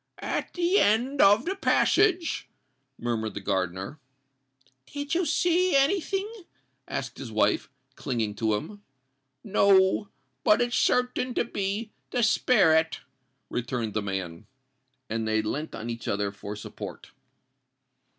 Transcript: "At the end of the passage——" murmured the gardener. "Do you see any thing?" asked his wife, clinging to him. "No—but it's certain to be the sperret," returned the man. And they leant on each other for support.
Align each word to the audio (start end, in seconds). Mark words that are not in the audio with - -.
"At 0.23 0.55
the 0.55 0.79
end 0.79 1.21
of 1.21 1.45
the 1.45 1.55
passage——" 1.55 2.49
murmured 2.97 3.35
the 3.35 3.39
gardener. 3.39 3.99
"Do 4.87 5.05
you 5.07 5.27
see 5.27 5.75
any 5.75 6.01
thing?" 6.01 6.27
asked 6.87 7.19
his 7.19 7.31
wife, 7.31 7.69
clinging 7.95 8.33
to 8.37 8.55
him. 8.55 8.81
"No—but 9.43 10.59
it's 10.59 10.75
certain 10.75 11.35
to 11.35 11.45
be 11.45 11.91
the 12.09 12.23
sperret," 12.23 13.01
returned 13.51 13.93
the 13.93 14.01
man. 14.01 14.47
And 15.07 15.27
they 15.27 15.43
leant 15.43 15.75
on 15.75 15.87
each 15.91 16.07
other 16.07 16.31
for 16.31 16.55
support. 16.55 17.11